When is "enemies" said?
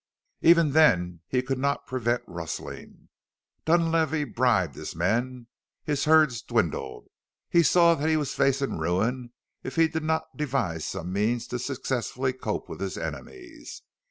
12.97-13.83